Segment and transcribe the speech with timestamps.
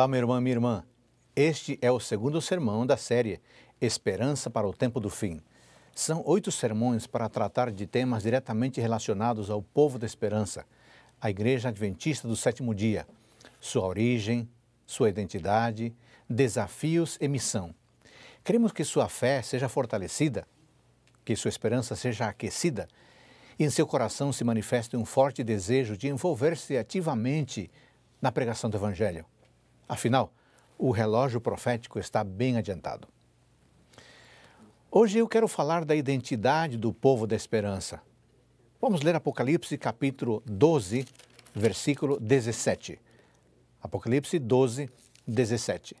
[0.00, 0.84] Olá, meu irmão minha irmã.
[1.36, 3.38] Este é o segundo sermão da série
[3.78, 5.42] Esperança para o Tempo do Fim.
[5.94, 10.64] São oito sermões para tratar de temas diretamente relacionados ao povo da esperança,
[11.20, 13.06] a Igreja Adventista do Sétimo Dia,
[13.60, 14.48] sua origem,
[14.86, 15.94] sua identidade,
[16.26, 17.74] desafios e missão.
[18.42, 20.48] Queremos que sua fé seja fortalecida,
[21.26, 22.88] que sua esperança seja aquecida
[23.58, 27.70] e em seu coração se manifeste um forte desejo de envolver-se ativamente
[28.18, 29.26] na pregação do Evangelho.
[29.90, 30.32] Afinal,
[30.78, 33.08] o relógio profético está bem adiantado.
[34.88, 38.00] Hoje eu quero falar da identidade do povo da esperança.
[38.80, 41.04] Vamos ler Apocalipse capítulo 12,
[41.52, 43.00] versículo 17.
[43.82, 44.88] Apocalipse 12,
[45.26, 45.96] 17.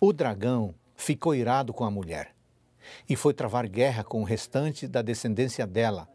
[0.00, 2.34] O dragão ficou irado com a mulher
[3.08, 6.08] e foi travar guerra com o restante da descendência dela,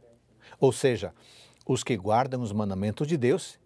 [0.60, 1.14] ou seja,
[1.66, 3.58] os que guardam os mandamentos de Deus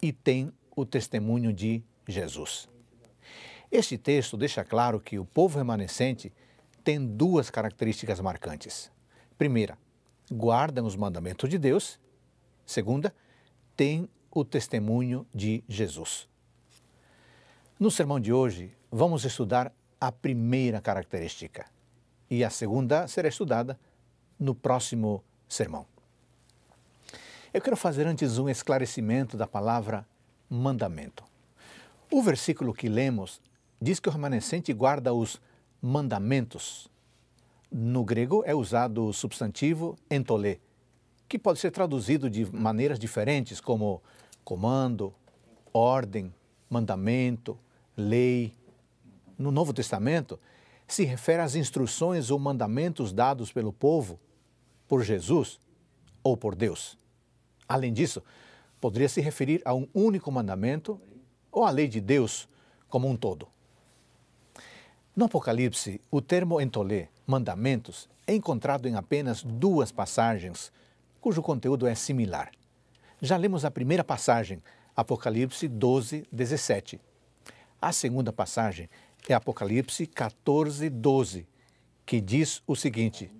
[0.00, 2.70] e têm o testemunho de Jesus.
[3.72, 6.30] Este texto deixa claro que o povo remanescente
[6.84, 8.92] tem duas características marcantes.
[9.38, 9.78] Primeira,
[10.30, 11.98] guardam os mandamentos de Deus.
[12.66, 13.14] Segunda,
[13.74, 16.28] tem o testemunho de Jesus.
[17.80, 21.64] No sermão de hoje, vamos estudar a primeira característica
[22.28, 23.80] e a segunda será estudada
[24.38, 25.86] no próximo sermão.
[27.54, 30.06] Eu quero fazer antes um esclarecimento da palavra
[30.46, 31.24] mandamento.
[32.10, 33.40] O versículo que lemos
[33.82, 35.40] diz que o remanescente guarda os
[35.80, 36.88] mandamentos.
[37.70, 40.60] No grego é usado o substantivo entolê,
[41.28, 44.00] que pode ser traduzido de maneiras diferentes, como
[44.44, 45.12] comando,
[45.72, 46.32] ordem,
[46.70, 47.58] mandamento,
[47.96, 48.52] lei.
[49.36, 50.38] No Novo Testamento,
[50.86, 54.20] se refere às instruções ou mandamentos dados pelo povo
[54.86, 55.58] por Jesus
[56.22, 56.96] ou por Deus.
[57.66, 58.22] Além disso,
[58.80, 61.00] poderia se referir a um único mandamento
[61.50, 62.48] ou à lei de Deus
[62.88, 63.51] como um todo.
[65.14, 70.72] No Apocalipse, o termo entolê, mandamentos, é encontrado em apenas duas passagens,
[71.20, 72.50] cujo conteúdo é similar.
[73.20, 74.62] Já lemos a primeira passagem,
[74.96, 76.98] Apocalipse 12, 17.
[77.78, 78.88] A segunda passagem
[79.28, 81.46] é Apocalipse 14, 12,
[82.06, 83.30] que diz o seguinte: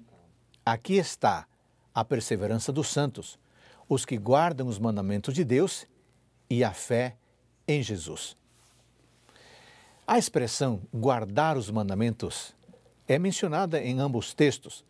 [0.66, 1.46] Aqui está
[1.94, 3.38] a perseverança dos santos,
[3.88, 5.86] os que guardam os mandamentos de Deus
[6.50, 7.16] e a fé
[7.66, 8.36] em Jesus.
[10.12, 12.54] A expressão guardar os mandamentos
[13.08, 14.84] é mencionada em ambos textos,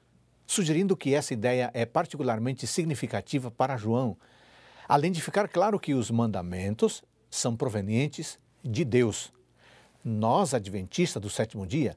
[0.44, 4.16] sugerindo que essa ideia é particularmente significativa para João,
[4.88, 9.32] além de ficar claro que os mandamentos são provenientes de Deus.
[10.04, 11.96] Nós, adventistas do sétimo dia,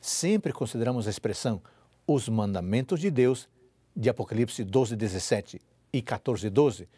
[0.00, 1.60] sempre consideramos a expressão
[2.06, 3.48] os mandamentos de Deus
[3.96, 5.60] de Apocalipse 12, 17
[5.92, 6.88] e 14, 12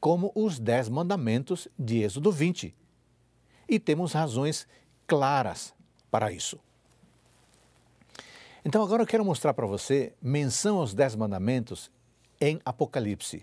[0.00, 2.74] como os dez mandamentos de Êxodo 20.
[3.68, 4.66] E temos razões
[5.10, 5.74] claras
[6.08, 6.56] para isso.
[8.64, 11.90] Então, agora eu quero mostrar para você menção aos Dez Mandamentos
[12.40, 13.42] em Apocalipse.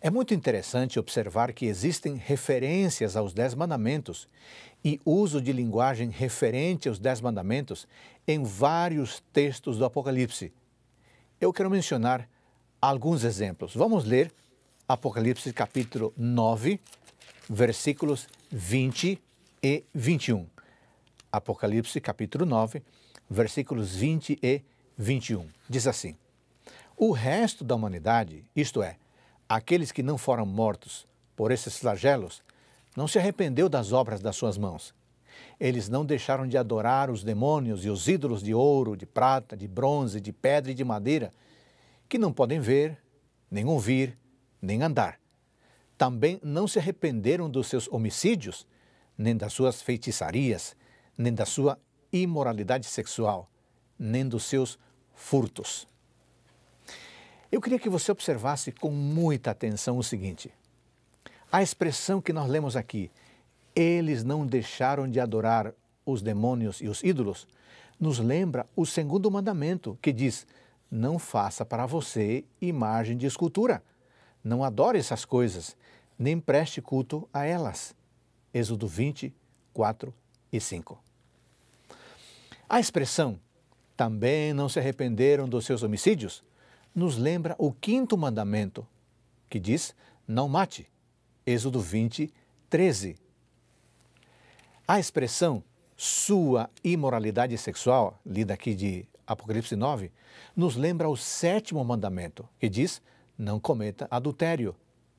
[0.00, 4.28] É muito interessante observar que existem referências aos Dez Mandamentos
[4.84, 7.88] e uso de linguagem referente aos Dez Mandamentos
[8.28, 10.52] em vários textos do Apocalipse.
[11.40, 12.28] Eu quero mencionar
[12.80, 13.74] alguns exemplos.
[13.74, 14.32] Vamos ler
[14.86, 16.80] Apocalipse capítulo 9,
[17.50, 19.20] versículos 20
[19.60, 20.55] e 21.
[21.30, 22.82] Apocalipse capítulo 9,
[23.28, 24.62] versículos 20 e
[24.96, 25.48] 21.
[25.68, 26.16] Diz assim:
[26.96, 28.96] O resto da humanidade, isto é,
[29.48, 32.42] aqueles que não foram mortos por esses flagelos,
[32.96, 34.94] não se arrependeu das obras das suas mãos.
[35.60, 39.68] Eles não deixaram de adorar os demônios e os ídolos de ouro, de prata, de
[39.68, 41.32] bronze, de pedra e de madeira,
[42.08, 42.98] que não podem ver,
[43.50, 44.16] nem ouvir,
[44.60, 45.20] nem andar.
[45.98, 48.66] Também não se arrependeram dos seus homicídios,
[49.16, 50.76] nem das suas feitiçarias,
[51.16, 51.78] nem da sua
[52.12, 53.50] imoralidade sexual,
[53.98, 54.78] nem dos seus
[55.14, 55.88] furtos.
[57.50, 60.52] Eu queria que você observasse com muita atenção o seguinte:
[61.50, 63.10] a expressão que nós lemos aqui,
[63.74, 65.72] eles não deixaram de adorar
[66.04, 67.46] os demônios e os ídolos,
[67.98, 70.46] nos lembra o segundo mandamento, que diz:
[70.90, 73.82] não faça para você imagem de escultura.
[74.42, 75.76] Não adore essas coisas,
[76.18, 77.94] nem preste culto a elas.
[78.54, 79.34] Êxodo 20,
[79.72, 80.14] 4
[80.52, 81.05] e 5.
[82.68, 83.38] A expressão
[83.96, 86.42] também não se arrependeram dos seus homicídios
[86.96, 88.86] nos lembra o quinto mandamento,
[89.50, 89.94] que diz:
[90.26, 90.90] não mate.
[91.46, 92.32] Êxodo 20,
[92.68, 93.16] 13.
[94.88, 95.62] A expressão
[95.96, 100.10] sua imoralidade sexual, lida aqui de Apocalipse 9,
[100.56, 103.02] nos lembra o sétimo mandamento, que diz:
[103.38, 104.74] não cometa adultério.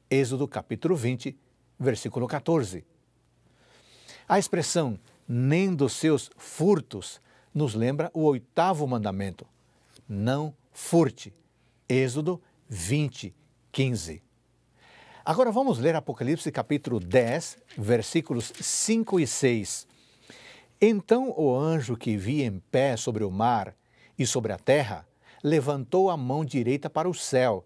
[0.10, 1.38] Êxodo capítulo 20,
[1.80, 2.84] versículo 14.
[4.28, 7.22] A expressão nem dos seus furtos,
[7.58, 9.46] nos lembra o oitavo mandamento:
[10.08, 11.34] não furte.
[11.90, 12.40] Êxodo
[12.70, 13.34] 20,
[13.72, 14.22] 15.
[15.26, 19.88] Agora vamos ler Apocalipse capítulo 10, versículos 5 e 6.
[20.80, 23.74] Então o anjo que via em pé sobre o mar
[24.20, 25.08] e sobre a terra
[25.44, 27.64] levantou a mão direita para o céu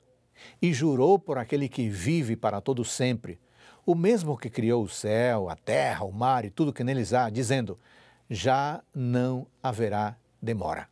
[0.61, 3.39] e jurou por aquele que vive para todo sempre,
[3.85, 7.29] o mesmo que criou o céu, a terra, o mar e tudo que neles há,
[7.29, 7.77] dizendo:
[8.31, 10.87] Já não haverá demora.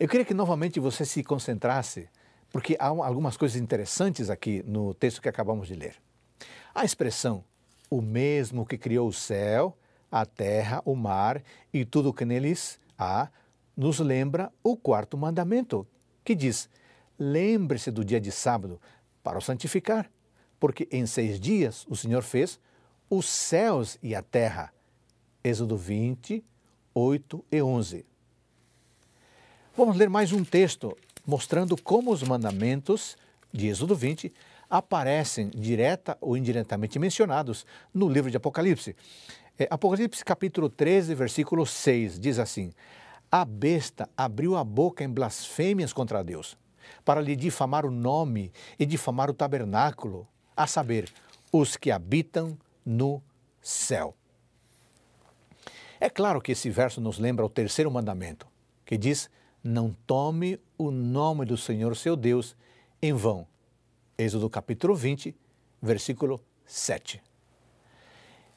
[0.00, 2.08] Eu queria que novamente você se concentrasse,
[2.50, 5.96] porque há algumas coisas interessantes aqui no texto que acabamos de ler.
[6.72, 7.44] A expressão
[7.94, 9.76] o mesmo que criou o céu,
[10.10, 11.40] a terra, o mar
[11.72, 13.28] e tudo o que neles há,
[13.76, 15.86] nos lembra o quarto mandamento,
[16.24, 16.68] que diz:
[17.16, 18.80] Lembre-se do dia de sábado
[19.22, 20.10] para o santificar,
[20.58, 22.58] porque em seis dias o Senhor fez
[23.08, 24.73] os céus e a terra.
[25.46, 26.42] Êxodo 20,
[26.94, 28.06] 8 e 11.
[29.76, 30.96] Vamos ler mais um texto
[31.26, 33.14] mostrando como os mandamentos
[33.52, 34.32] de Êxodo 20
[34.70, 38.96] aparecem direta ou indiretamente mencionados no livro de Apocalipse.
[39.58, 42.72] É, Apocalipse capítulo 13, versículo 6 diz assim:
[43.30, 46.56] A besta abriu a boca em blasfêmias contra Deus
[47.04, 50.26] para lhe difamar o nome e difamar o tabernáculo,
[50.56, 51.12] a saber,
[51.52, 53.22] os que habitam no
[53.60, 54.16] céu.
[56.00, 58.46] É claro que esse verso nos lembra o terceiro mandamento,
[58.84, 59.30] que diz:
[59.62, 62.56] Não tome o nome do Senhor seu Deus
[63.00, 63.46] em vão.
[64.18, 65.34] Êxodo capítulo 20,
[65.80, 67.22] versículo 7.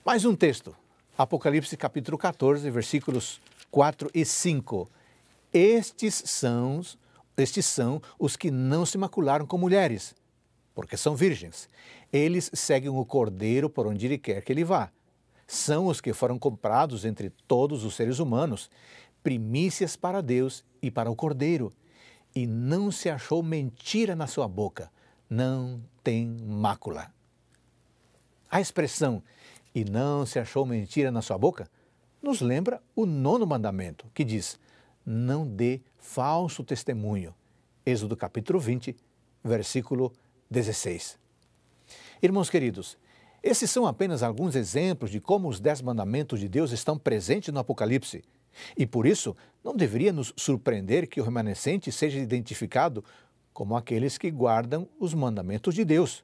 [0.06, 0.75] Mais um texto,
[1.18, 4.90] Apocalipse capítulo 14, versículos 4 e 5.
[5.54, 6.81] Estes são
[7.38, 10.16] estes são os que não se macularam com mulheres,
[10.74, 11.69] porque são virgens.
[12.12, 14.92] Eles seguem o cordeiro por onde ele quer que ele vá.
[15.48, 18.70] São os que foram comprados entre todos os seres humanos,
[19.24, 21.74] primícias para Deus e para o cordeiro.
[22.36, 24.92] E não se achou mentira na sua boca,
[25.30, 27.12] não tem mácula.
[28.52, 29.24] A expressão
[29.74, 31.70] e não se achou mentira na sua boca
[32.22, 34.60] nos lembra o nono mandamento, que diz:
[35.06, 37.34] não dê falso testemunho.
[37.86, 38.96] Êxodo capítulo 20,
[39.44, 40.12] versículo
[40.50, 41.18] 16.
[42.22, 42.98] Irmãos queridos,
[43.44, 47.60] esses são apenas alguns exemplos de como os dez mandamentos de Deus estão presentes no
[47.60, 48.24] Apocalipse.
[48.75, 53.04] E por isso, não deveria nos surpreender que o remanescente seja identificado
[53.54, 56.24] como aqueles que guardam os mandamentos de Deus.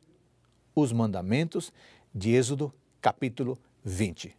[0.76, 1.72] Os mandamentos
[2.14, 4.36] de Êxodo, capítulo 20.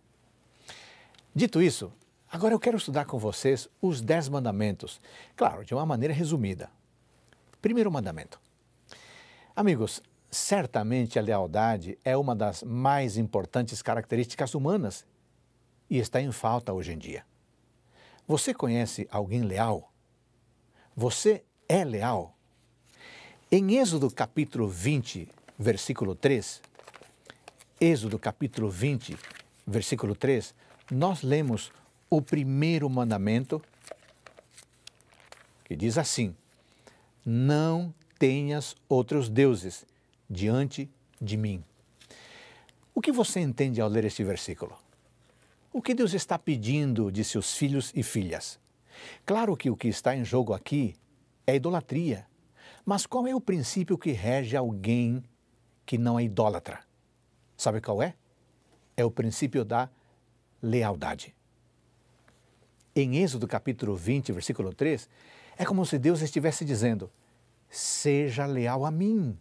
[1.35, 1.93] Dito isso,
[2.35, 5.01] Agora eu quero estudar com vocês os Dez Mandamentos,
[5.37, 6.69] claro, de uma maneira resumida.
[7.63, 8.41] Primeiro mandamento.
[9.55, 10.03] Amigos,
[10.35, 15.07] certamente a lealdade é uma das mais importantes características humanas
[15.89, 17.25] e está em falta hoje em dia.
[18.27, 19.93] Você conhece alguém leal?
[20.97, 22.37] Você é leal?
[23.51, 25.29] Em Êxodo capítulo 20,
[25.59, 26.61] versículo 3,
[27.81, 29.17] Êxodo capítulo 20,
[29.67, 30.55] versículo 3,
[30.91, 31.71] nós lemos
[32.11, 33.63] o primeiro mandamento,
[35.65, 36.35] que diz assim:
[37.25, 39.85] Não tenhas outros deuses
[40.29, 40.91] diante
[41.21, 41.65] de mim.
[42.95, 44.77] O que você entende ao ler este versículo?
[45.73, 48.61] O que Deus está pedindo de seus filhos e filhas?
[49.27, 50.95] Claro que o que está em jogo aqui
[51.47, 52.27] é idolatria,
[52.85, 55.23] mas qual é o princípio que rege alguém
[55.85, 56.81] que não é idólatra?
[57.57, 58.15] Sabe qual é?
[58.97, 59.91] É o princípio da
[60.63, 61.35] lealdade
[62.95, 65.09] em Êxodo capítulo 20, versículo 3,
[65.59, 67.11] é como se Deus estivesse dizendo:
[67.69, 69.39] seja leal a mim.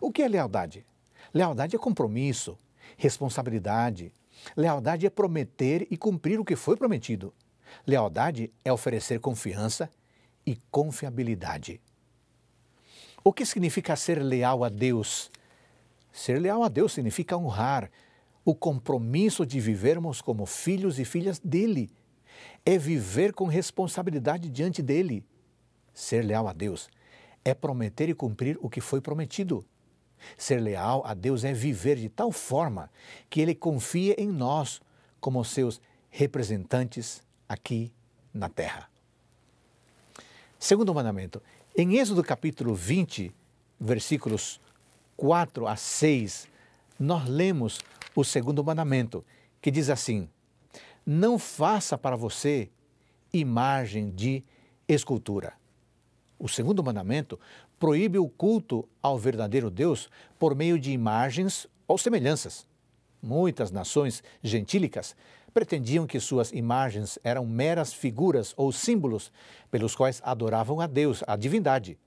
[0.00, 0.84] O que é lealdade?
[1.32, 2.56] Lealdade é compromisso,
[2.96, 4.12] responsabilidade.
[4.56, 7.34] Lealdade é prometer e cumprir o que foi prometido.
[7.86, 9.90] Lealdade é oferecer confiança
[10.46, 11.80] e confiabilidade.
[13.22, 15.30] O que significa ser leal a Deus?
[16.12, 17.90] Ser leal a Deus significa honrar
[18.44, 21.90] o compromisso de vivermos como filhos e filhas dele
[22.64, 25.24] é viver com responsabilidade diante dele.
[25.92, 26.88] Ser leal a Deus
[27.44, 29.64] é prometer e cumprir o que foi prometido.
[30.36, 32.90] Ser leal a Deus é viver de tal forma
[33.28, 34.80] que ele confia em nós
[35.20, 37.92] como seus representantes aqui
[38.32, 38.88] na terra.
[40.58, 41.42] Segundo mandamento,
[41.76, 43.32] em Êxodo capítulo 20,
[43.78, 44.60] versículos
[45.16, 46.48] 4 a 6,
[46.98, 47.80] nós lemos
[48.14, 49.24] o segundo mandamento,
[49.60, 50.28] que diz assim:
[51.06, 52.68] não faça para você
[53.32, 54.44] imagem de
[54.86, 55.54] escultura.
[56.38, 57.38] O segundo mandamento
[57.78, 62.66] proíbe o culto ao verdadeiro Deus por meio de imagens ou semelhanças.
[63.20, 65.16] muitas nações gentílicas
[65.52, 69.32] pretendiam que suas imagens eram meras figuras ou símbolos
[69.70, 71.98] pelos quais adoravam a Deus, a divindade.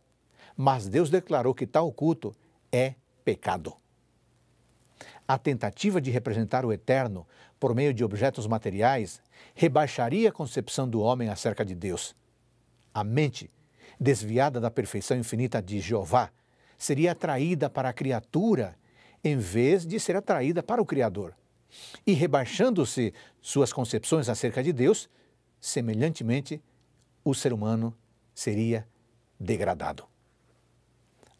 [0.55, 2.33] Mas Deus declarou que tal culto
[2.71, 3.73] é pecado.
[5.27, 7.27] A tentativa de representar o eterno
[7.59, 9.21] por meio de objetos materiais
[9.53, 12.15] rebaixaria a concepção do homem acerca de Deus.
[12.93, 13.49] A mente,
[14.01, 16.31] desviada da perfeição infinita de Jeová,
[16.75, 18.75] seria atraída para a criatura
[19.23, 21.35] em vez de ser atraída para o Criador.
[22.05, 25.07] E rebaixando-se suas concepções acerca de Deus,
[25.59, 26.59] semelhantemente,
[27.23, 27.95] o ser humano
[28.33, 28.87] seria
[29.39, 30.03] degradado.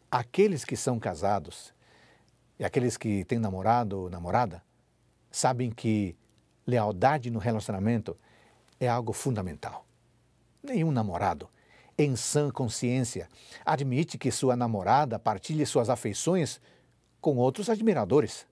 [0.08, 1.74] Aqueles que são casados
[2.60, 4.62] e aqueles que têm namorado ou namorada
[5.32, 6.16] sabem que
[6.64, 8.16] lealdade no relacionamento
[8.78, 9.84] é algo fundamental.
[10.62, 11.48] Nenhum namorado,
[12.02, 13.28] em sã consciência,
[13.64, 16.60] admite que sua namorada partilhe suas afeições
[17.20, 18.46] com outros admiradores.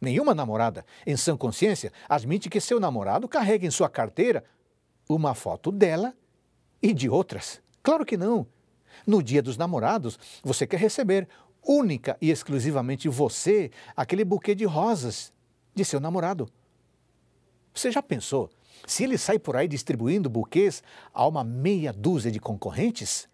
[0.00, 4.44] Nenhuma namorada, em sã consciência, admite que seu namorado carregue em sua carteira
[5.08, 6.14] uma foto dela
[6.80, 7.60] e de outras.
[7.82, 8.46] Claro que não.
[9.06, 11.28] No dia dos namorados, você quer receber
[11.66, 15.32] única e exclusivamente você aquele buquê de rosas
[15.74, 16.48] de seu namorado.
[17.74, 18.50] Você já pensou
[18.86, 20.82] se ele sai por aí distribuindo buquês
[21.12, 23.28] a uma meia dúzia de concorrentes?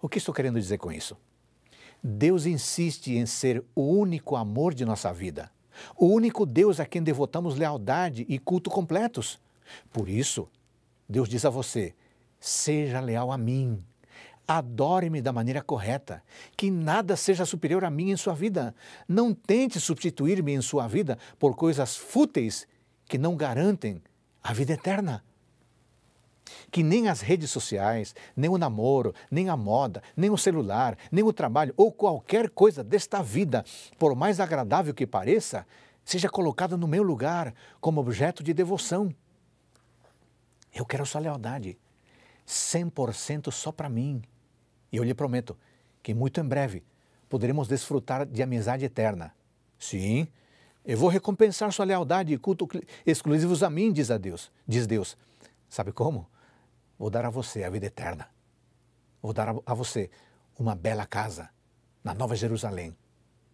[0.00, 1.16] O que estou querendo dizer com isso?
[2.02, 5.50] Deus insiste em ser o único amor de nossa vida,
[5.96, 9.40] o único Deus a quem devotamos lealdade e culto completos.
[9.90, 10.46] Por isso,
[11.08, 11.94] Deus diz a você:
[12.38, 13.82] seja leal a mim,
[14.46, 16.22] adore-me da maneira correta,
[16.56, 18.74] que nada seja superior a mim em sua vida.
[19.08, 22.66] Não tente substituir-me em sua vida por coisas fúteis
[23.06, 24.02] que não garantem
[24.44, 25.24] a vida eterna
[26.70, 31.24] que nem as redes sociais, nem o namoro, nem a moda, nem o celular, nem
[31.24, 33.64] o trabalho ou qualquer coisa desta vida,
[33.98, 35.66] por mais agradável que pareça,
[36.04, 39.14] seja colocada no meu lugar como objeto de devoção.
[40.74, 41.78] Eu quero sua lealdade,
[42.46, 44.20] 100% só para mim.
[44.92, 45.56] E eu lhe prometo
[46.02, 46.82] que muito em breve
[47.28, 49.32] poderemos desfrutar de amizade eterna.
[49.78, 50.28] Sim,
[50.84, 52.68] eu vou recompensar sua lealdade e culto
[53.06, 55.16] exclusivos a mim, diz a Deus, diz Deus.
[55.68, 56.28] Sabe como?
[56.98, 58.28] Vou dar a você a vida eterna.
[59.22, 60.10] Vou dar a você
[60.58, 61.48] uma bela casa
[62.02, 62.94] na Nova Jerusalém.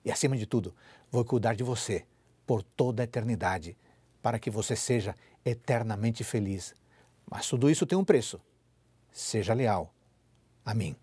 [0.05, 0.75] E acima de tudo,
[1.11, 2.05] vou cuidar de você
[2.47, 3.77] por toda a eternidade,
[4.21, 6.75] para que você seja eternamente feliz.
[7.31, 8.41] Mas tudo isso tem um preço.
[9.13, 9.95] Seja leal
[10.65, 10.97] a mim.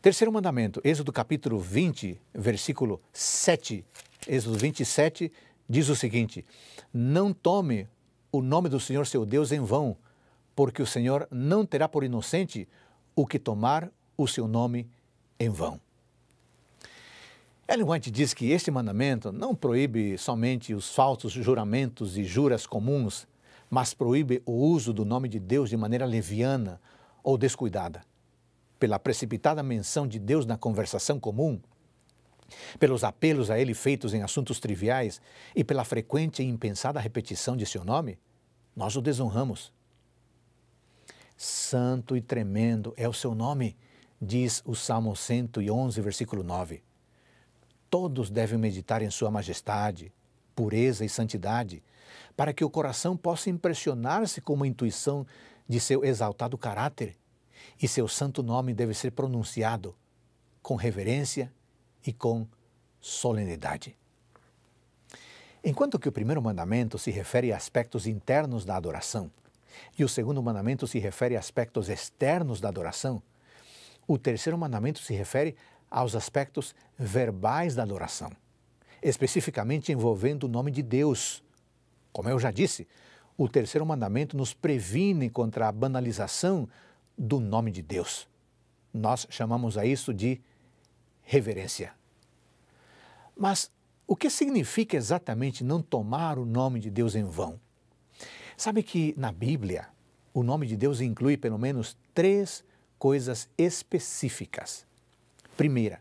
[0.00, 3.84] Terceiro mandamento, Êxodo capítulo 20, versículo 7.
[4.26, 5.30] Êxodo 27
[5.68, 6.44] diz o seguinte:
[6.92, 7.88] Não tome
[8.32, 9.96] o nome do Senhor seu Deus em vão,
[10.54, 12.68] porque o Senhor não terá por inocente
[13.14, 14.88] o que tomar o seu nome
[15.38, 15.80] em vão.
[17.68, 23.26] Ellen White diz que este mandamento não proíbe somente os falsos juramentos e juras comuns,
[23.68, 26.80] mas proíbe o uso do nome de Deus de maneira leviana
[27.24, 28.04] ou descuidada.
[28.78, 31.60] Pela precipitada menção de Deus na conversação comum,
[32.78, 35.20] pelos apelos a ele feitos em assuntos triviais
[35.54, 38.18] e pela frequente e impensada repetição de seu nome,
[38.74, 39.72] nós o desonramos.
[41.36, 43.76] Santo e tremendo é o seu nome,
[44.20, 46.82] diz o Salmo 111, versículo 9.
[47.90, 50.12] Todos devem meditar em Sua majestade,
[50.54, 51.82] pureza e santidade,
[52.36, 55.26] para que o coração possa impressionar-se com uma intuição
[55.68, 57.16] de seu exaltado caráter,
[57.80, 59.94] e seu santo nome deve ser pronunciado
[60.62, 61.52] com reverência
[62.06, 62.46] e com
[63.00, 63.96] solenidade.
[65.64, 69.30] Enquanto que o primeiro mandamento se refere a aspectos internos da adoração,
[69.98, 73.22] e o segundo mandamento se refere a aspectos externos da adoração,
[74.06, 75.56] o terceiro mandamento se refere
[75.90, 78.30] aos aspectos verbais da adoração,
[79.02, 81.42] especificamente envolvendo o nome de Deus.
[82.12, 82.86] Como eu já disse,
[83.36, 86.68] o terceiro mandamento nos previne contra a banalização
[87.18, 88.28] do nome de Deus.
[88.92, 90.40] Nós chamamos a isso de
[91.26, 91.92] reverência.
[93.36, 93.70] Mas
[94.06, 97.60] o que significa exatamente não tomar o nome de Deus em vão?
[98.56, 99.88] Sabe que na Bíblia
[100.32, 102.64] o nome de Deus inclui pelo menos três
[102.98, 104.86] coisas específicas.
[105.56, 106.00] Primeira,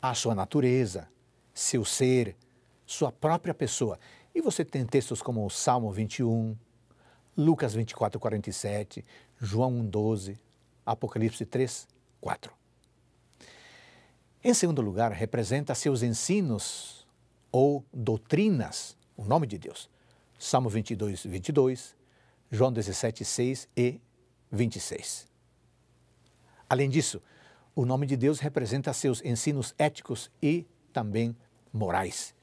[0.00, 1.08] a sua natureza,
[1.54, 2.36] seu ser,
[2.84, 3.98] sua própria pessoa.
[4.34, 6.56] E você tem textos como o Salmo 21,
[7.36, 9.04] Lucas 24, 47,
[9.40, 10.38] João 1, 12,
[10.84, 11.88] Apocalipse 3,
[12.20, 12.55] 4.
[14.42, 17.06] Em segundo lugar, representa seus ensinos
[17.50, 19.88] ou doutrinas, o nome de Deus.
[20.38, 21.96] Salmo 22, 22,
[22.50, 24.00] João 17, 6 e
[24.52, 25.26] 26.
[26.68, 27.20] Além disso,
[27.74, 31.36] o nome de Deus representa seus ensinos éticos e também
[31.72, 32.34] morais.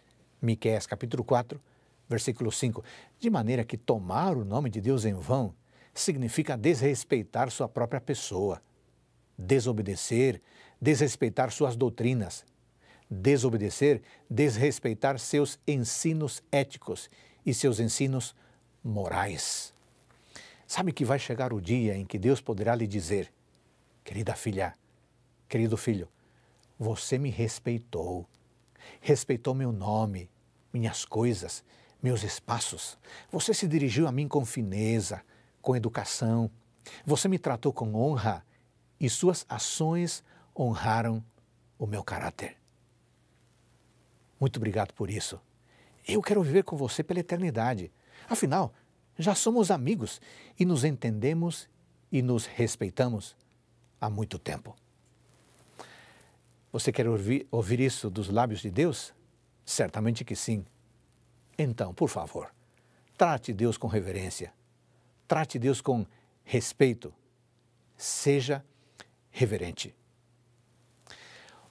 [0.41, 1.61] Miqueias capítulo 4,
[2.09, 2.83] versículo 5.
[3.19, 5.53] De maneira que tomar o nome de Deus em vão
[5.93, 8.61] significa desrespeitar sua própria pessoa,
[9.37, 10.41] desobedecer,
[10.83, 12.43] desrespeitar suas doutrinas,
[13.09, 17.09] desobedecer, desrespeitar seus ensinos éticos
[17.45, 18.35] e seus ensinos
[18.83, 19.73] morais.
[20.67, 23.31] Sabe que vai chegar o dia em que Deus poderá lhe dizer:
[24.03, 24.73] Querida filha,
[25.47, 26.09] querido filho,
[26.77, 28.27] você me respeitou,
[28.99, 30.29] respeitou meu nome,
[30.73, 31.63] minhas coisas,
[32.01, 32.97] meus espaços.
[33.31, 35.21] Você se dirigiu a mim com fineza,
[35.61, 36.51] com educação.
[37.05, 38.45] Você me tratou com honra
[38.99, 40.21] e suas ações
[40.55, 41.23] honraram
[41.77, 42.57] o meu caráter.
[44.39, 45.39] Muito obrigado por isso.
[46.07, 47.91] Eu quero viver com você pela eternidade.
[48.29, 48.73] Afinal,
[49.17, 50.19] já somos amigos
[50.59, 51.69] e nos entendemos
[52.11, 53.35] e nos respeitamos
[53.99, 54.75] há muito tempo.
[56.71, 59.13] Você quer ouvir, ouvir isso dos lábios de Deus?
[59.65, 60.65] Certamente que sim.
[61.57, 62.51] Então, por favor,
[63.15, 64.51] trate Deus com reverência,
[65.27, 66.05] trate Deus com
[66.43, 67.13] respeito,
[67.95, 68.65] seja
[69.29, 69.95] reverente.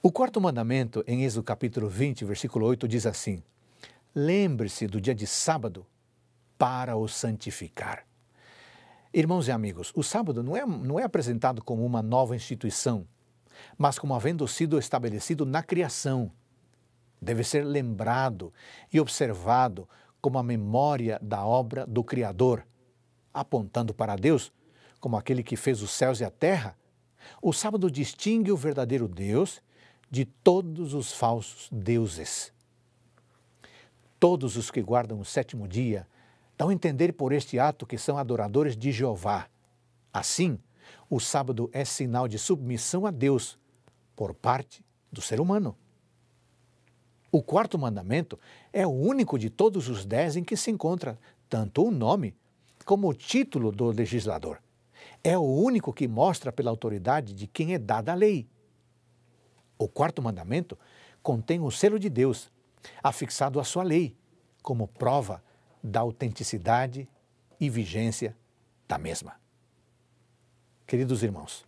[0.05, 3.41] O quarto mandamento, em Êxodo capítulo 20, versículo 8, diz assim:
[4.13, 5.85] Lembre-se do dia de sábado
[6.57, 8.05] para o santificar.
[9.13, 13.07] Irmãos e amigos, o sábado não é, não é apresentado como uma nova instituição,
[13.77, 16.29] mas como havendo sido estabelecido na criação.
[17.21, 18.53] Deve ser lembrado
[18.91, 19.87] e observado
[20.19, 22.67] como a memória da obra do Criador,
[23.33, 24.51] apontando para Deus
[24.99, 26.77] como aquele que fez os céus e a terra.
[27.41, 29.61] O sábado distingue o verdadeiro Deus
[30.13, 32.53] de todos os falsos deuses.
[34.19, 36.07] Todos os que guardam o sétimo dia
[36.57, 39.47] Dão a entender por este ato que são adoradores de Jeová.
[40.11, 40.59] Assim,
[41.09, 43.57] o sábado é sinal de submissão a Deus
[44.15, 45.75] por parte do ser humano.
[47.31, 48.39] O quarto mandamento
[48.71, 51.17] é o único de todos os dez em que se encontra
[51.49, 52.35] tanto o nome
[52.85, 54.61] como o título do legislador.
[55.23, 58.47] É o único que mostra pela autoridade de quem é dada a lei.
[59.83, 60.79] O quarto mandamento
[61.21, 62.49] contém o selo de Deus,
[63.03, 64.15] afixado à sua lei,
[64.61, 65.43] como prova
[65.83, 67.05] da autenticidade
[67.59, 68.33] e vigência
[68.87, 69.35] da mesma.
[70.87, 71.65] Queridos irmãos,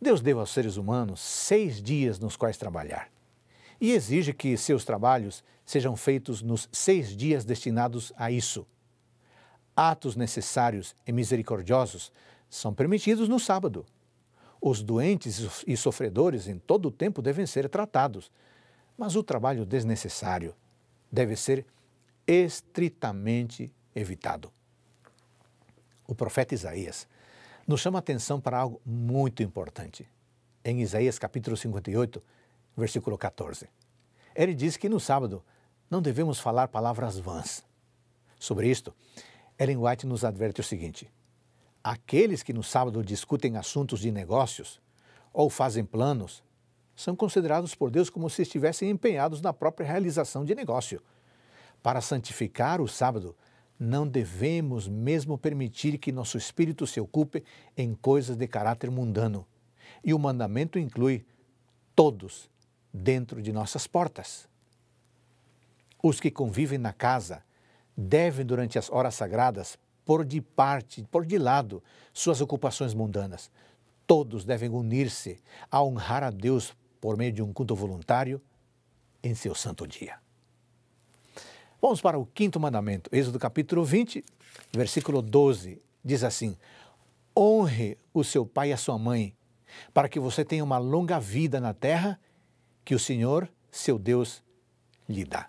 [0.00, 3.10] Deus deu aos seres humanos seis dias nos quais trabalhar
[3.78, 8.66] e exige que seus trabalhos sejam feitos nos seis dias destinados a isso.
[9.76, 12.10] Atos necessários e misericordiosos
[12.48, 13.84] são permitidos no sábado.
[14.64, 18.30] Os doentes e sofredores em todo o tempo devem ser tratados,
[18.96, 20.54] mas o trabalho desnecessário
[21.10, 21.66] deve ser
[22.24, 24.52] estritamente evitado.
[26.06, 27.08] O profeta Isaías
[27.66, 30.08] nos chama a atenção para algo muito importante.
[30.64, 32.22] Em Isaías capítulo 58,
[32.76, 33.68] versículo 14.
[34.32, 35.42] Ele diz que no sábado
[35.90, 37.64] não devemos falar palavras vãs.
[38.38, 38.94] Sobre isto,
[39.58, 41.10] Ellen White nos adverte o seguinte:
[41.82, 44.80] aqueles que no sábado discutem assuntos de negócios
[45.32, 46.42] ou fazem planos
[46.94, 51.02] são considerados por Deus como se estivessem empenhados na própria realização de negócio
[51.82, 53.36] para santificar o sábado,
[53.78, 57.42] não devemos mesmo permitir que nosso espírito se ocupe
[57.76, 59.46] em coisas de caráter mundano.
[60.04, 61.26] E o mandamento inclui
[61.94, 62.48] todos
[62.92, 64.48] dentro de nossas portas.
[66.00, 67.42] Os que convivem na casa
[67.96, 73.50] devem, durante as horas sagradas, pôr de parte, pôr de lado suas ocupações mundanas.
[74.06, 78.40] Todos devem unir-se a honrar a Deus por meio de um culto voluntário
[79.22, 80.18] em seu santo dia.
[81.80, 84.24] Vamos para o quinto mandamento, Êxodo capítulo 20,
[84.72, 85.82] versículo 12.
[86.04, 86.56] Diz assim:
[87.36, 89.34] Honre o seu pai e a sua mãe,
[89.92, 92.20] para que você tenha uma longa vida na terra
[92.84, 94.42] que o Senhor, seu Deus,
[95.08, 95.48] lhe dá.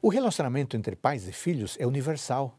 [0.00, 2.58] O relacionamento entre pais e filhos é universal,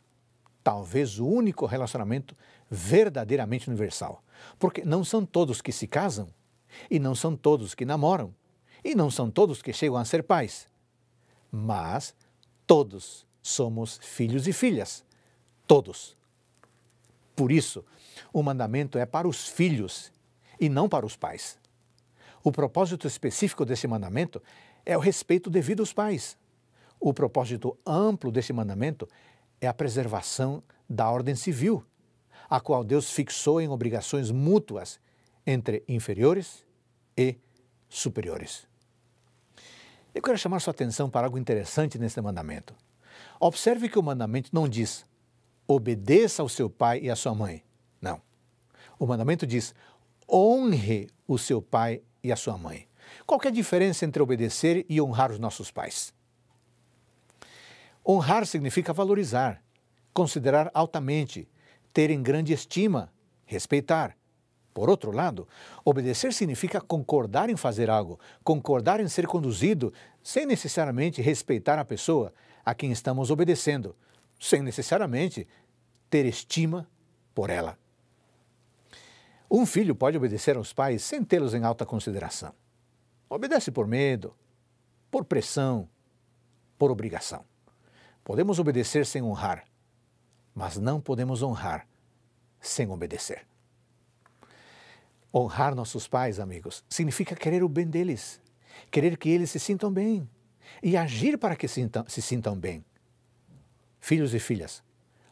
[0.63, 2.35] talvez o único relacionamento
[2.69, 4.23] verdadeiramente universal,
[4.57, 6.27] porque não são todos que se casam,
[6.89, 8.33] e não são todos que namoram,
[8.83, 10.67] e não são todos que chegam a ser pais
[11.55, 12.15] mas
[12.65, 15.05] todos somos filhos e filhas.
[15.67, 16.17] Todos.
[17.35, 17.85] Por isso,
[18.33, 20.11] o mandamento é para os filhos
[20.59, 21.59] e não para os pais.
[22.43, 24.41] O propósito específico desse mandamento
[24.83, 26.35] é o respeito devido aos pais.
[26.99, 29.07] O propósito amplo desse mandamento
[29.65, 31.85] é a preservação da ordem civil,
[32.49, 34.99] a qual Deus fixou em obrigações mútuas
[35.45, 36.65] entre inferiores
[37.17, 37.37] e
[37.89, 38.67] superiores.
[40.13, 42.75] Eu quero chamar sua atenção para algo interessante nesse mandamento.
[43.39, 45.05] Observe que o mandamento não diz
[45.67, 47.63] obedeça ao seu pai e à sua mãe.
[48.01, 48.21] Não.
[48.99, 49.73] O mandamento diz
[50.31, 52.87] honre o seu pai e a sua mãe.
[53.25, 56.13] Qual é a diferença entre obedecer e honrar os nossos pais?
[58.05, 59.63] Honrar significa valorizar,
[60.13, 61.47] considerar altamente,
[61.93, 63.11] ter em grande estima,
[63.45, 64.17] respeitar.
[64.73, 65.47] Por outro lado,
[65.85, 72.33] obedecer significa concordar em fazer algo, concordar em ser conduzido, sem necessariamente respeitar a pessoa
[72.65, 73.95] a quem estamos obedecendo,
[74.39, 75.47] sem necessariamente
[76.09, 76.89] ter estima
[77.33, 77.77] por ela.
[79.49, 82.53] Um filho pode obedecer aos pais sem tê-los em alta consideração.
[83.29, 84.35] Obedece por medo,
[85.11, 85.87] por pressão,
[86.77, 87.45] por obrigação.
[88.23, 89.65] Podemos obedecer sem honrar,
[90.55, 91.85] mas não podemos honrar
[92.59, 93.45] sem obedecer.
[95.33, 98.39] Honrar nossos pais, amigos, significa querer o bem deles,
[98.89, 100.29] querer que eles se sintam bem
[100.81, 102.85] e agir para que se sintam bem.
[103.99, 104.81] Filhos e filhas,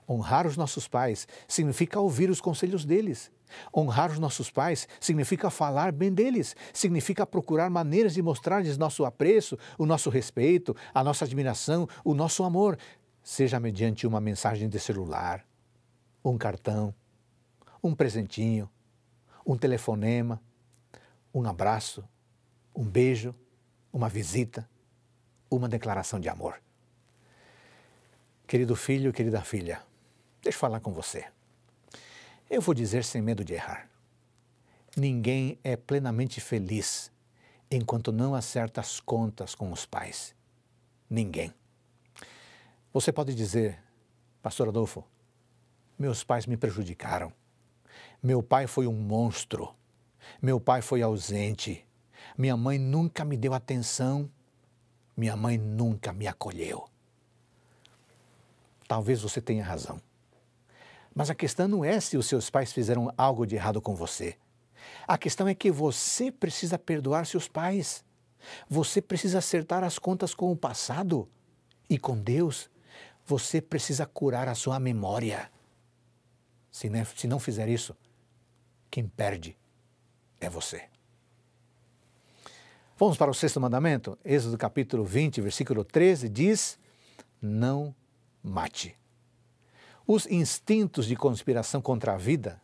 [0.08, 3.32] honrar os nossos pais significa ouvir os conselhos deles.
[3.76, 9.58] Honrar os nossos pais significa falar bem deles, significa procurar maneiras de mostrar-lhes nosso apreço,
[9.78, 12.78] o nosso respeito, a nossa admiração, o nosso amor,
[13.24, 15.46] seja mediante uma mensagem de celular,
[16.24, 16.94] um cartão,
[17.84, 18.70] um presentinho,
[19.46, 20.42] um telefonema,
[21.34, 22.04] um abraço,
[22.76, 23.34] um beijo,
[23.92, 24.70] uma visita,
[25.50, 26.62] uma declaração de amor.
[28.48, 29.82] Querido filho, querida filha,
[30.42, 31.26] deixa eu falar com você.
[32.52, 33.90] Eu vou dizer sem medo de errar.
[34.98, 37.10] Ninguém é plenamente feliz
[37.72, 40.36] enquanto não acerta as contas com os pais.
[41.10, 41.54] Ninguém.
[42.92, 43.82] Você pode dizer,
[44.42, 45.02] Pastor Adolfo,
[45.98, 47.32] meus pais me prejudicaram.
[48.22, 49.74] Meu pai foi um monstro.
[50.42, 51.88] Meu pai foi ausente.
[52.38, 54.30] Minha mãe nunca me deu atenção.
[55.16, 56.90] Minha mãe nunca me acolheu.
[58.90, 60.02] Talvez você tenha razão.
[61.14, 64.38] Mas a questão não é se os seus pais fizeram algo de errado com você.
[65.08, 68.04] A questão é que você precisa perdoar seus pais.
[68.70, 71.28] Você precisa acertar as contas com o passado.
[71.90, 72.70] E com Deus,
[73.26, 75.52] você precisa curar a sua memória.
[76.72, 77.96] Se não, se não fizer isso,
[78.90, 79.58] quem perde
[80.40, 80.84] é você.
[82.98, 84.18] Vamos para o sexto mandamento?
[84.24, 86.80] Êxodo capítulo 20, versículo 13 diz:
[87.42, 87.94] Não
[88.42, 89.01] mate.
[90.06, 92.62] Os instintos de conspiração contra a vida,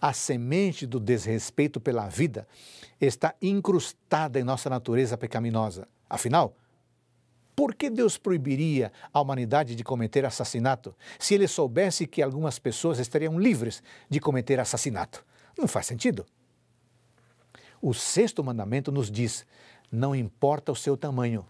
[0.00, 2.46] a semente do desrespeito pela vida,
[3.00, 5.86] está incrustada em nossa natureza pecaminosa.
[6.08, 6.56] Afinal,
[7.54, 12.98] por que Deus proibiria a humanidade de cometer assassinato se ele soubesse que algumas pessoas
[12.98, 15.24] estariam livres de cometer assassinato?
[15.58, 16.24] Não faz sentido.
[17.82, 19.44] O sexto mandamento nos diz:
[19.92, 21.46] não importa o seu tamanho,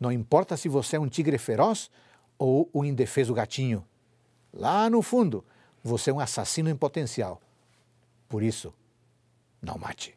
[0.00, 1.90] não importa se você é um tigre feroz
[2.36, 3.86] ou um indefeso gatinho.
[4.56, 5.44] Lá no fundo,
[5.84, 7.40] você é um assassino em potencial.
[8.26, 8.72] Por isso,
[9.60, 10.14] não mate.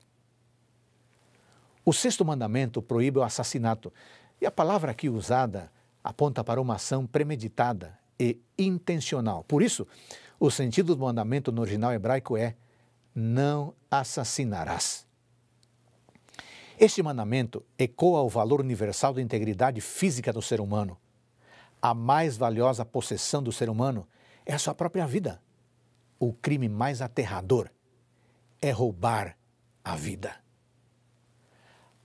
[1.83, 3.91] O sexto mandamento proíbe o assassinato,
[4.39, 5.69] e a palavra aqui usada
[6.01, 9.43] aponta para uma ação premeditada e intencional.
[9.43, 9.85] Por isso,
[10.39, 12.55] o sentido do mandamento no original hebraico é:
[13.13, 15.05] não assassinarás.
[16.79, 20.97] Este mandamento ecoa o valor universal da integridade física do ser humano.
[21.81, 24.07] A mais valiosa possessão do ser humano
[24.49, 25.39] é a sua própria vida.
[26.19, 27.69] O crime mais aterrador
[28.59, 29.37] é roubar
[29.83, 30.35] a vida.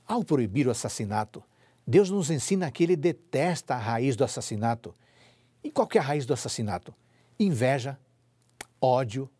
[0.07, 1.43] Ao proibir o assassinato,
[1.87, 4.95] Deus nos ensina que ele detesta a raiz do assassinato.
[5.63, 6.95] E qual é a raiz do assassinato?
[7.41, 7.99] Inveja,
[8.79, 9.31] ódio,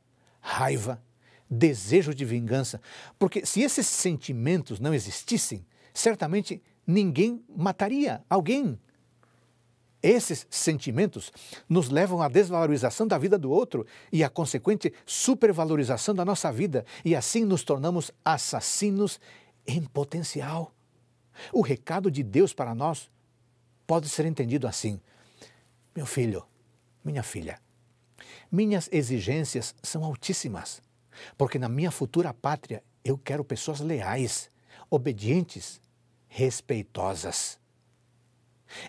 [0.41, 1.03] raiva,
[1.49, 2.81] desejo de vingança.
[3.19, 8.81] Porque se esses sentimentos não existissem, certamente ninguém mataria alguém.
[10.05, 11.33] Esses sentimentos
[11.67, 16.85] nos levam à desvalorização da vida do outro e à consequente supervalorização da nossa vida,
[17.03, 19.19] e assim nos tornamos assassinos
[19.67, 20.75] em potencial.
[21.51, 23.11] O recado de Deus para nós
[23.87, 25.01] pode ser entendido assim:
[25.97, 26.45] meu filho,
[27.03, 27.59] minha filha,
[28.53, 30.83] minhas exigências são altíssimas,
[31.39, 34.51] porque na minha futura pátria eu quero pessoas leais,
[34.91, 35.81] obedientes,
[36.29, 37.64] respeitosas.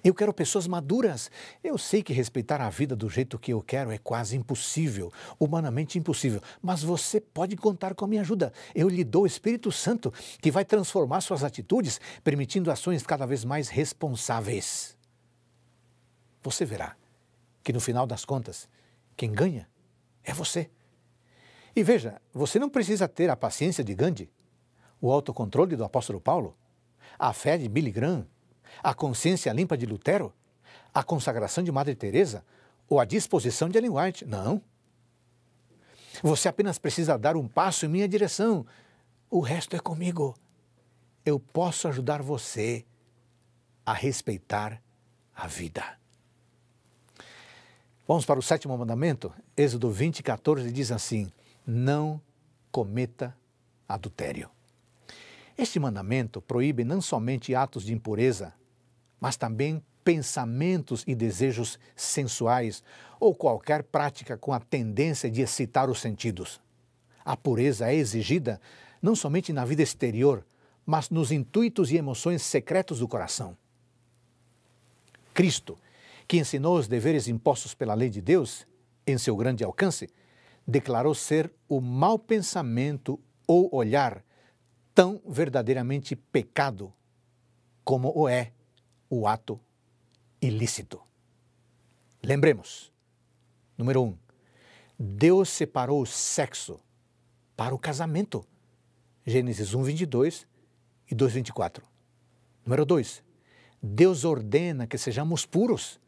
[0.04, 1.30] Eu quero pessoas maduras.
[1.64, 5.98] Eu sei que respeitar a vida do jeito que eu quero é quase impossível, humanamente
[5.98, 8.54] impossível, mas você pode contar com a minha ajuda.
[8.74, 13.44] Eu lhe dou o Espírito Santo, que vai transformar suas atitudes, permitindo ações cada vez
[13.44, 14.98] mais responsáveis.
[16.44, 16.96] Você verá
[17.64, 18.70] que no final das contas,
[19.18, 19.68] quem ganha
[20.24, 20.70] é você.
[21.76, 24.32] E veja, você não precisa ter a paciência de Gandhi,
[25.02, 26.56] o autocontrole do apóstolo Paulo,
[27.18, 28.28] a fé de Billy Graham,
[28.84, 30.34] a consciência limpa de Lutero?
[30.94, 32.44] A consagração de Madre Teresa?
[32.88, 34.26] Ou a disposição de Ellen White?
[34.26, 34.62] Não.
[36.22, 38.66] Você apenas precisa dar um passo em minha direção.
[39.30, 40.36] O resto é comigo.
[41.26, 42.86] eu posso ajudar você
[43.86, 44.82] a respeitar
[45.36, 45.84] a vida.
[48.08, 49.34] Vamos para o sétimo mandamento?
[49.58, 51.32] Êxodo 20, 14 diz assim:
[51.66, 52.22] Não
[52.72, 53.36] cometa
[53.90, 54.50] adultério.
[55.58, 58.54] Este mandamento proíbe não somente atos de impureza,
[59.26, 62.84] mas também pensamentos e desejos sensuais
[63.20, 66.62] ou qualquer prática com a tendência de excitar os sentidos.
[67.26, 68.62] A pureza é exigida
[69.02, 70.46] não somente na vida exterior,
[70.86, 73.58] mas nos intuitos e emoções secretos do coração.
[75.34, 75.76] Cristo,
[76.28, 78.68] que ensinou os deveres impostos pela lei de Deus,
[79.08, 80.08] em seu grande alcance,
[80.68, 84.24] declarou ser o mau pensamento ou olhar
[84.94, 86.94] tão verdadeiramente pecado
[87.84, 88.52] como o é
[89.10, 89.60] o ato
[90.42, 91.02] ilícito.
[92.24, 92.92] Lembremos,
[93.78, 94.18] número um,
[94.98, 96.80] Deus separou o sexo
[97.56, 98.46] para o casamento.
[99.26, 100.48] Gênesis 1, 22
[101.10, 101.84] e 2, 24.
[102.66, 103.24] Número 2,
[103.82, 106.00] Deus ordena que sejamos puros.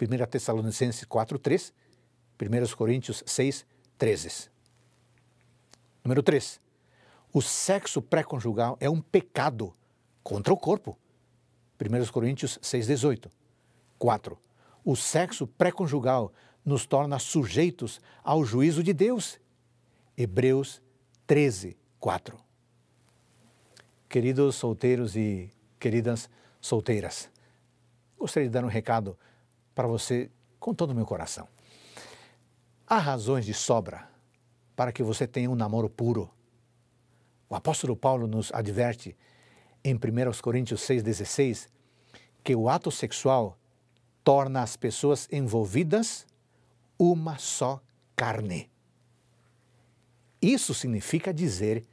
[0.00, 1.74] 1 Tessalonicenses 4, 3,
[2.40, 3.66] 1 Coríntios 6,
[3.98, 4.50] 13.
[6.02, 6.60] Número 3,
[7.32, 9.74] o sexo pré-conjugal é um pecado
[10.22, 10.98] contra o corpo.
[11.80, 13.30] 1 Coríntios 6,18.
[13.98, 14.38] 4.
[14.84, 16.32] O sexo pré-conjugal
[16.64, 19.40] nos torna sujeitos ao juízo de Deus.
[20.16, 20.82] Hebreus
[21.26, 22.38] 13, 4.
[24.08, 26.28] Queridos solteiros e queridas
[26.60, 27.30] solteiras,
[28.18, 29.16] gostaria de dar um recado
[29.74, 31.48] para você com todo o meu coração.
[32.86, 34.08] Há razões de sobra
[34.76, 36.30] para que você tenha um namoro puro
[37.50, 39.16] o apóstolo Paulo nos adverte
[39.84, 39.98] em 1
[40.42, 41.68] Coríntios 6,16
[42.42, 43.58] que o ato sexual
[44.24, 46.26] torna as pessoas envolvidas
[46.98, 47.80] uma só
[48.14, 48.70] carne.
[50.40, 51.84] Isso significa dizer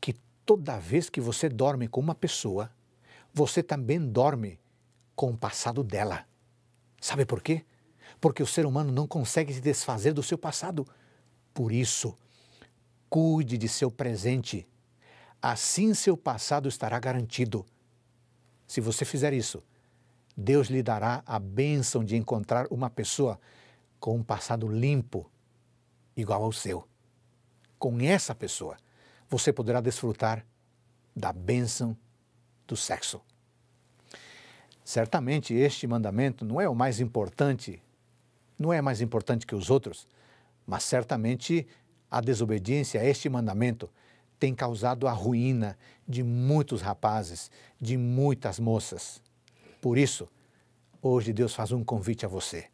[0.00, 2.70] que toda vez que você dorme com uma pessoa,
[3.32, 4.58] você também dorme
[5.14, 6.26] com o passado dela.
[7.00, 7.64] Sabe por quê?
[8.20, 10.86] Porque o ser humano não consegue se desfazer do seu passado.
[11.52, 12.16] Por isso,
[13.08, 14.66] cuide de seu presente
[15.42, 17.66] assim seu passado estará garantido.
[18.66, 19.62] Se você fizer isso,
[20.36, 23.38] Deus lhe dará a bênção de encontrar uma pessoa
[23.98, 25.30] com um passado limpo,
[26.16, 26.88] igual ao seu.
[27.78, 28.76] Com essa pessoa,
[29.28, 30.46] você poderá desfrutar
[31.14, 31.96] da bênção
[32.66, 33.20] do sexo.
[34.84, 37.82] Certamente este mandamento não é o mais importante,
[38.58, 40.08] não é mais importante que os outros,
[40.66, 41.66] mas certamente
[42.10, 43.90] a desobediência a este mandamento
[44.42, 45.78] tem causado a ruína
[46.08, 47.48] de muitos rapazes,
[47.80, 49.22] de muitas moças.
[49.80, 50.28] Por isso,
[51.00, 52.68] hoje Deus faz um convite a você.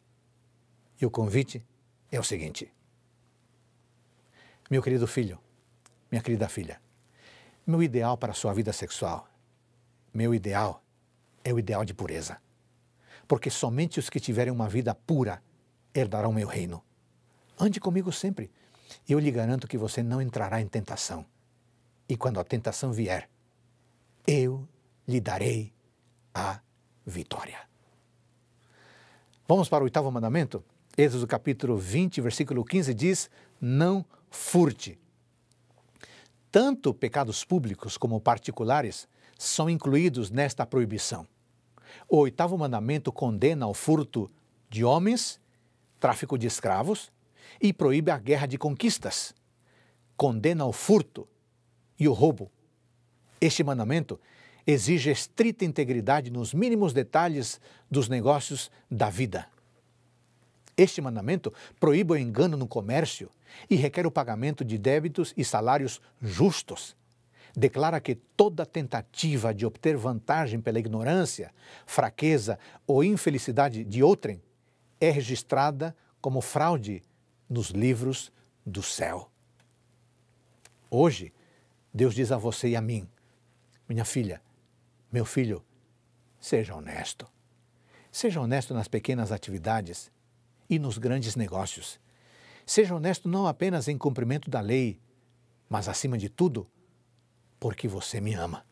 [0.98, 1.62] E o convite
[2.10, 2.72] é o seguinte:
[4.70, 5.38] Meu querido filho,
[6.10, 6.80] minha querida filha,
[7.66, 9.28] meu ideal para a sua vida sexual,
[10.14, 10.82] meu ideal
[11.44, 12.40] é o ideal de pureza.
[13.26, 15.42] Porque somente os que tiverem uma vida pura
[15.94, 16.82] herdarão meu reino.
[17.60, 18.50] Ande comigo sempre,
[19.06, 21.26] e eu lhe garanto que você não entrará em tentação
[22.08, 23.28] e quando a tentação vier,
[24.26, 24.66] eu
[25.06, 25.72] lhe darei
[26.34, 26.60] a
[27.04, 27.58] vitória.
[29.46, 30.64] Vamos para o oitavo mandamento?
[30.96, 34.98] Êxodo capítulo 20, versículo 15 diz: Não furte.
[36.50, 39.06] Tanto pecados públicos como particulares
[39.38, 41.26] são incluídos nesta proibição.
[42.08, 44.30] O oitavo mandamento condena o furto
[44.68, 45.40] de homens,
[46.00, 47.10] tráfico de escravos
[47.60, 49.34] e proíbe a guerra de conquistas.
[50.16, 51.28] Condena o furto,
[51.98, 52.50] e o roubo.
[53.40, 54.20] Este mandamento
[54.66, 59.48] exige estrita integridade nos mínimos detalhes dos negócios da vida.
[60.76, 63.30] Este mandamento proíbe o engano no comércio
[63.68, 66.96] e requer o pagamento de débitos e salários justos.
[67.56, 71.52] Declara que toda tentativa de obter vantagem pela ignorância,
[71.84, 74.40] fraqueza ou infelicidade de outrem
[75.00, 77.02] é registrada como fraude
[77.48, 78.30] nos livros
[78.64, 79.30] do céu.
[80.90, 81.32] Hoje,
[81.98, 83.08] Deus diz a você e a mim:
[83.88, 84.40] minha filha,
[85.10, 85.64] meu filho,
[86.38, 87.26] seja honesto.
[88.12, 90.08] Seja honesto nas pequenas atividades
[90.70, 91.98] e nos grandes negócios.
[92.64, 95.00] Seja honesto não apenas em cumprimento da lei,
[95.68, 96.70] mas acima de tudo,
[97.58, 98.64] porque você me ama.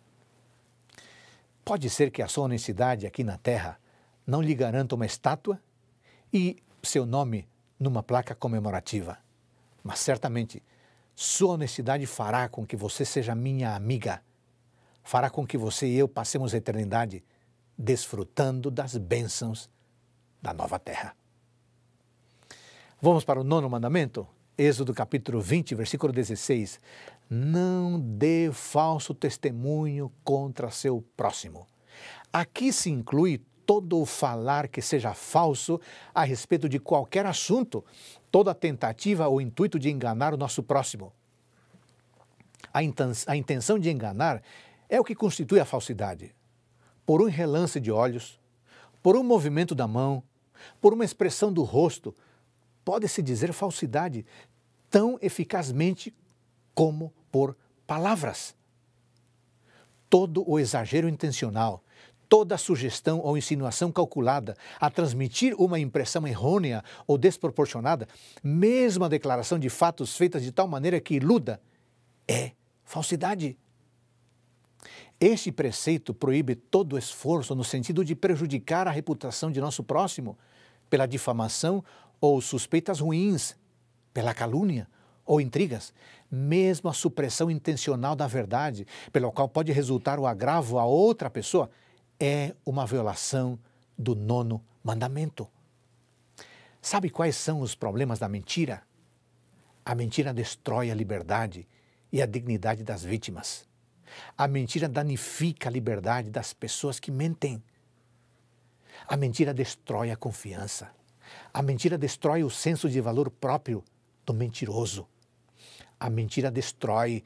[1.64, 3.76] Pode ser que a sua honestidade aqui na terra
[4.24, 5.60] não lhe garanta uma estátua
[6.32, 9.18] e seu nome numa placa comemorativa,
[9.82, 10.62] mas certamente
[11.18, 14.22] sua honestidade fará com que você seja minha amiga,
[15.02, 17.24] fará com que você e eu passemos a eternidade
[17.76, 19.70] desfrutando das bênçãos
[20.42, 21.16] da nova terra.
[23.00, 24.28] Vamos para o nono mandamento?
[24.58, 26.78] Êxodo capítulo 20, versículo 16.
[27.30, 31.66] Não dê falso testemunho contra seu próximo.
[32.30, 35.80] Aqui se inclui todo o falar que seja falso
[36.14, 37.84] a respeito de qualquer assunto,
[38.36, 41.10] toda tentativa ou intuito de enganar o nosso próximo.
[42.70, 44.42] A, intenção de enganar
[44.90, 46.34] é o que constitui a falsidade.
[47.06, 48.38] Por um relance de olhos,
[49.02, 50.22] por um movimento da mão,
[50.82, 52.14] por uma expressão do rosto,
[52.84, 54.26] pode-se dizer falsidade
[54.90, 56.14] tão eficazmente
[56.74, 58.54] como por palavras.
[60.10, 61.82] Todo o exagero intencional,
[62.28, 68.08] toda sugestão ou insinuação calculada a transmitir uma impressão errônea ou desproporcionada,
[68.42, 71.60] mesmo a declaração de fatos feitas de tal maneira que iluda,
[72.28, 72.52] é
[72.84, 73.56] falsidade.
[75.18, 80.36] Este preceito proíbe todo esforço no sentido de prejudicar a reputação de nosso próximo
[80.90, 81.82] pela difamação
[82.20, 83.56] ou suspeitas ruins,
[84.12, 84.88] pela calúnia
[85.24, 85.92] ou intrigas,
[86.30, 91.70] mesmo a supressão intencional da verdade, pelo qual pode resultar o agravo a outra pessoa,
[92.18, 93.58] é uma violação
[93.96, 95.48] do nono mandamento.
[96.80, 98.82] Sabe quais são os problemas da mentira?
[99.84, 101.66] A mentira destrói a liberdade
[102.12, 103.66] e a dignidade das vítimas.
[104.36, 107.62] A mentira danifica a liberdade das pessoas que mentem.
[109.06, 110.90] A mentira destrói a confiança.
[111.52, 113.84] A mentira destrói o senso de valor próprio
[114.24, 115.08] do mentiroso.
[115.98, 117.24] A mentira destrói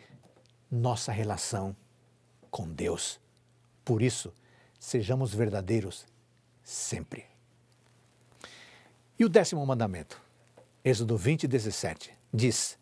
[0.70, 1.76] nossa relação
[2.50, 3.20] com Deus.
[3.84, 4.32] Por isso,
[4.80, 6.06] sejamos verdadeiros
[6.64, 7.26] sempre.
[9.18, 10.20] E o décimo mandamento,
[10.82, 12.78] Êxodo 20, 17, diz: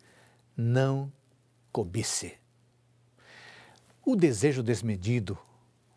[0.55, 1.11] Não
[1.71, 2.37] cobice.
[4.05, 5.37] O desejo desmedido,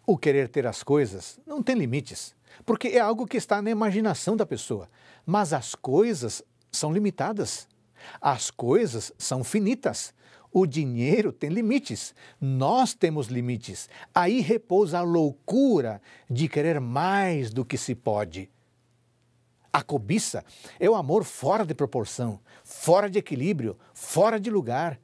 [0.05, 2.35] o querer ter as coisas, não tem limites,
[2.67, 4.91] porque é algo que está na imaginação da pessoa.
[5.25, 7.69] Mas as coisas são limitadas.
[8.21, 10.12] As coisas são finitas.
[10.53, 13.88] O dinheiro tem limites, nós temos limites.
[14.15, 18.51] Aí repousa a loucura de querer mais do que se pode.
[19.73, 20.45] A cobiça
[20.79, 25.01] é o amor fora de proporção, fora de equilíbrio, fora de lugar.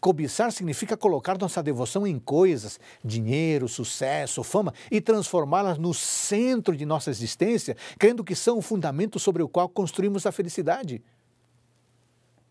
[0.00, 6.86] Cobiçar significa colocar nossa devoção em coisas, dinheiro, sucesso, fama, e transformá-las no centro de
[6.86, 11.02] nossa existência, crendo que são o fundamento sobre o qual construímos a felicidade.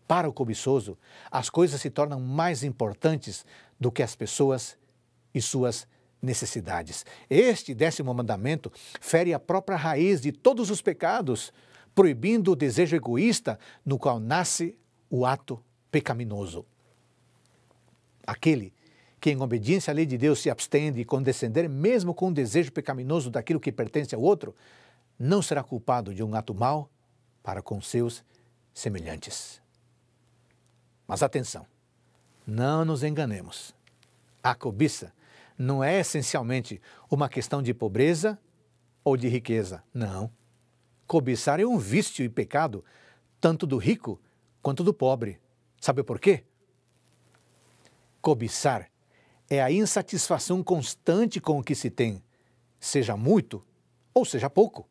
[0.06, 0.96] Para o cobiçoso,
[1.30, 3.44] as coisas se tornam mais importantes
[3.78, 4.76] do que as pessoas
[5.34, 5.86] e suas
[6.22, 7.04] necessidades.
[7.28, 11.52] Este décimo mandamento fere a própria raiz de todos os pecados,
[11.94, 14.78] proibindo o desejo egoísta no qual nasce
[15.10, 16.64] o ato pecaminoso.
[18.26, 18.72] Aquele
[19.20, 22.72] que, em obediência à lei de Deus, se abstém de condescender, mesmo com o desejo
[22.72, 24.54] pecaminoso daquilo que pertence ao outro,
[25.18, 26.90] não será culpado de um ato mau
[27.42, 28.22] para com seus
[28.74, 29.65] semelhantes.
[31.06, 31.66] Mas atenção,
[32.46, 33.74] não nos enganemos.
[34.42, 35.12] A cobiça
[35.58, 38.38] não é essencialmente uma questão de pobreza
[39.02, 39.82] ou de riqueza.
[39.94, 40.30] Não.
[41.06, 42.84] Cobiçar é um vício e pecado,
[43.40, 44.20] tanto do rico
[44.60, 45.40] quanto do pobre.
[45.80, 46.44] Sabe por quê?
[48.20, 48.90] Cobiçar
[49.48, 52.22] é a insatisfação constante com o que se tem,
[52.80, 53.64] seja muito
[54.12, 54.88] ou seja pouco.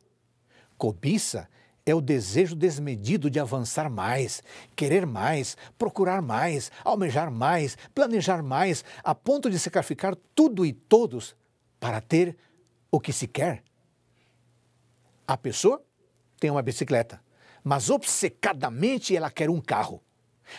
[0.77, 1.49] Cobiça
[1.85, 4.41] é o desejo desmedido de avançar mais,
[4.75, 11.35] querer mais, procurar mais, almejar mais, planejar mais, a ponto de sacrificar tudo e todos
[11.79, 12.35] para ter
[12.89, 13.63] o que se quer.
[15.27, 15.83] A pessoa
[16.39, 17.21] tem uma bicicleta,
[17.63, 20.01] mas obcecadamente ela quer um carro.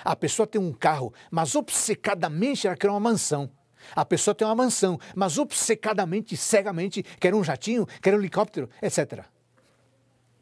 [0.05, 3.51] A pessoa tem um carro, mas obcecadamente ela quer uma mansão.
[3.95, 9.25] A pessoa tem uma mansão, mas obcecadamente, cegamente, quer um jatinho, quer um helicóptero, etc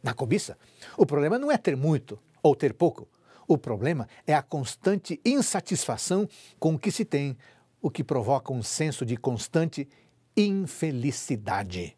[0.04, 0.58] na cobiça.
[0.98, 3.08] O problema não é ter muito ou ter pouco.
[3.48, 6.28] O problema é a constante insatisfação
[6.60, 7.36] com o que se tem,
[7.80, 9.88] o que provoca um senso de constante
[10.36, 11.96] infelicidade.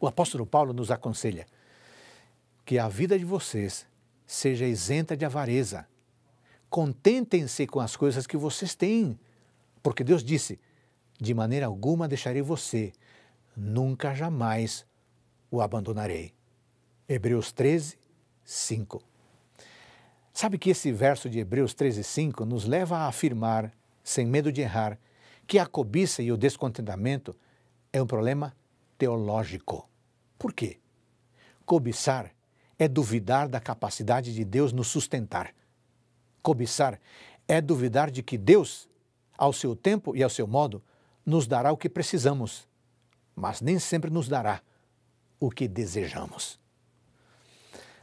[0.00, 1.46] O apóstolo Paulo nos aconselha
[2.64, 3.86] que a vida de vocês
[4.26, 5.86] seja isenta de avareza.
[6.70, 9.18] Contentem-se com as coisas que vocês têm,
[9.82, 10.58] porque Deus disse:
[11.20, 12.92] de maneira alguma deixarei você,
[13.54, 14.86] nunca jamais
[15.52, 16.32] o abandonarei.
[17.06, 17.98] Hebreus 13,
[18.42, 19.02] 5.
[20.32, 23.70] Sabe que esse verso de Hebreus 13, 5 nos leva a afirmar,
[24.02, 24.98] sem medo de errar,
[25.46, 27.36] que a cobiça e o descontentamento
[27.92, 28.56] é um problema
[28.96, 29.86] teológico.
[30.38, 30.78] Por quê?
[31.66, 32.32] Cobiçar
[32.78, 35.54] é duvidar da capacidade de Deus nos sustentar.
[36.42, 36.98] Cobiçar
[37.46, 38.88] é duvidar de que Deus,
[39.36, 40.82] ao seu tempo e ao seu modo,
[41.26, 42.66] nos dará o que precisamos,
[43.36, 44.62] mas nem sempre nos dará
[45.42, 46.56] o que desejamos.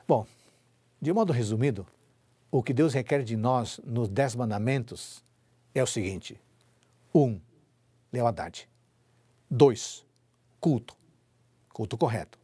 [0.06, 0.28] Bom,
[1.02, 1.88] de modo resumido,
[2.52, 5.24] o que Deus requer de nós nos Dez Mandamentos
[5.74, 6.38] é o seguinte:
[7.16, 7.22] 1.
[7.22, 7.42] Um,
[8.12, 8.68] lealdade.
[9.50, 10.06] 2.
[10.60, 10.98] Culto.
[11.70, 12.38] Culto correto.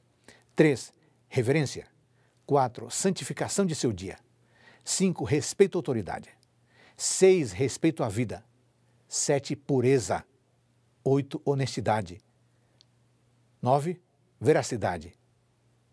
[0.56, 0.94] 3.
[1.28, 1.88] Reverência.
[2.46, 2.90] 4.
[2.90, 4.18] Santificação de seu dia.
[4.86, 5.26] 5.
[5.26, 6.30] Respeito à autoridade.
[6.96, 7.52] 6.
[7.52, 8.46] Respeito à vida.
[9.10, 9.58] 7.
[9.58, 10.24] Pureza.
[11.04, 11.42] 8.
[11.44, 12.22] Honestidade.
[13.62, 14.05] 9.
[14.40, 15.14] Veracidade.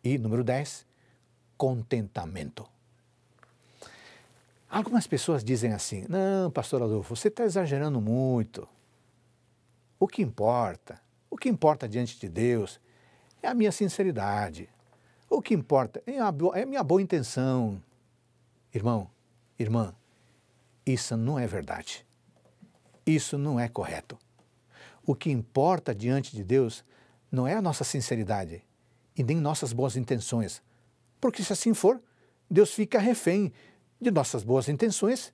[0.02, 0.86] E número 10.
[1.56, 2.68] Contentamento.
[4.68, 8.66] Algumas pessoas dizem assim: não, pastor Adolfo, você está exagerando muito.
[10.00, 12.80] O que importa, o que importa diante de Deus
[13.42, 14.68] é a minha sinceridade.
[15.28, 17.82] O que importa é a, é a minha boa intenção.
[18.74, 19.10] Irmão,
[19.58, 19.94] irmã,
[20.84, 22.06] isso não é verdade.
[23.06, 24.18] Isso não é correto.
[25.04, 26.84] O que importa diante de Deus
[27.32, 28.62] não é a nossa sinceridade
[29.16, 30.62] e nem nossas boas intenções.
[31.18, 32.00] Porque se assim for,
[32.50, 33.50] Deus fica refém
[33.98, 35.32] de nossas boas intenções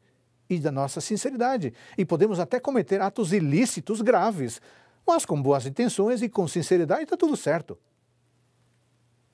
[0.48, 1.74] e da nossa sinceridade.
[1.96, 4.60] E podemos até cometer atos ilícitos graves,
[5.04, 7.76] mas com boas intenções e com sinceridade está tudo certo.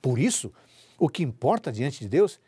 [0.01, 0.51] Por isso,
[0.97, 2.39] o que importa diante de Deus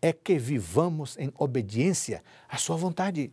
[0.00, 3.32] é que vivamos em obediência à Sua vontade.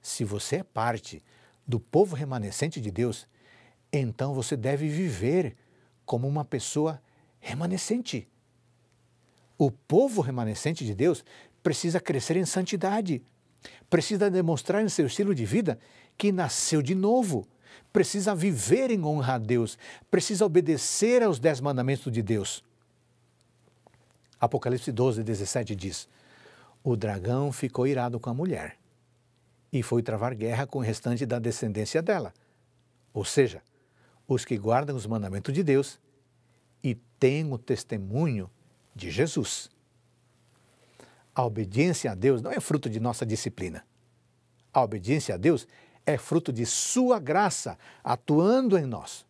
[0.00, 1.24] Se você é parte
[1.66, 3.26] do povo remanescente de Deus,
[3.92, 5.56] então você deve viver
[6.04, 7.00] como uma pessoa
[7.40, 8.28] remanescente.
[9.56, 11.24] O povo remanescente de Deus
[11.62, 13.22] precisa crescer em santidade,
[13.90, 15.78] precisa demonstrar em seu estilo de vida
[16.16, 17.46] que nasceu de novo,
[17.92, 19.78] precisa viver em honra a Deus,
[20.10, 22.62] precisa obedecer aos dez mandamentos de Deus.
[24.40, 26.08] Apocalipse 12, 17 diz:
[26.82, 28.76] O dragão ficou irado com a mulher
[29.72, 32.32] e foi travar guerra com o restante da descendência dela,
[33.12, 33.62] ou seja,
[34.28, 35.98] os que guardam os mandamentos de Deus
[36.84, 38.50] e têm o testemunho
[38.94, 39.70] de Jesus.
[41.34, 43.84] A obediência a Deus não é fruto de nossa disciplina.
[44.72, 45.66] A obediência a Deus
[46.04, 49.26] é fruto de Sua graça atuando em nós.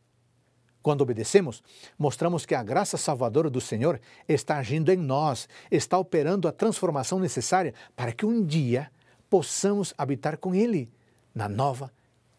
[0.83, 1.63] Quando obedecemos,
[1.99, 7.19] mostramos que a graça salvadora do Senhor está agindo em nós, está operando a transformação
[7.19, 8.91] necessária para que um dia
[9.29, 10.91] possamos habitar com Ele
[11.35, 11.93] na nova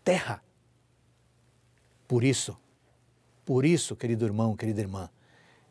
[0.04, 0.42] terra.
[2.10, 2.58] Por isso,
[3.46, 5.12] por isso, querido irmão, querida irmã,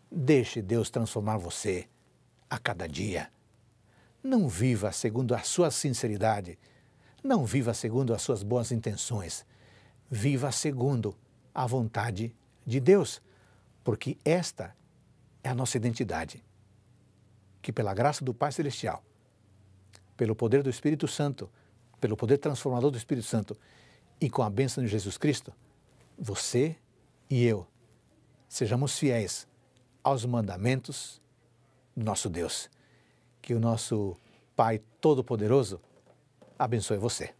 [0.09, 1.89] deixe Deus transformar você
[2.49, 3.28] a cada dia.
[4.22, 6.57] Não viva segundo a sua sinceridade.
[7.24, 9.45] Não viva segundo as suas boas intenções.
[10.09, 11.12] Viva segundo
[11.53, 12.32] a vontade
[12.64, 13.20] de Deus,
[13.82, 14.76] porque esta
[15.43, 16.45] é a nossa identidade.
[17.61, 19.03] Que pela graça do Pai Celestial,
[20.16, 21.51] pelo poder do Espírito Santo,
[22.01, 23.59] pelo poder transformador do Espírito Santo
[24.20, 25.53] e com a bênção de Jesus Cristo,
[26.19, 26.77] você
[27.31, 27.66] e eu
[28.49, 29.47] sejamos fiéis
[30.03, 31.23] aos mandamentos
[31.97, 32.69] do nosso Deus
[33.41, 34.16] que o nosso
[34.57, 35.81] Pai Todo-Poderoso
[36.59, 37.38] abençoe você.